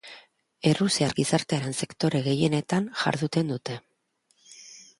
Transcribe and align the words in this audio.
Errusiar 0.69 1.11
gizartearen 1.19 1.75
sektore 1.81 2.23
gehienetan 2.29 2.89
jarduten 3.05 3.55
dute. 3.55 3.77